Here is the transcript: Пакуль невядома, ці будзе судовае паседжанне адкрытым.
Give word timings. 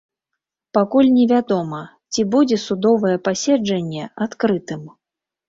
Пакуль 0.77 1.09
невядома, 1.17 1.81
ці 2.13 2.21
будзе 2.37 2.57
судовае 2.65 3.13
паседжанне 3.29 4.09
адкрытым. 4.29 4.83